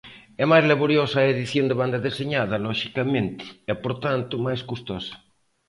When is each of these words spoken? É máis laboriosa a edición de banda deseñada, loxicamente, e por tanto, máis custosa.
É 0.43 0.45
máis 0.51 0.65
laboriosa 0.71 1.17
a 1.19 1.29
edición 1.35 1.65
de 1.67 1.77
banda 1.81 2.03
deseñada, 2.07 2.61
loxicamente, 2.65 3.43
e 3.71 3.73
por 3.83 3.93
tanto, 4.05 4.43
máis 4.45 4.61
custosa. 4.69 5.15